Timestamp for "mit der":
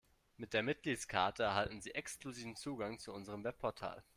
0.35-0.63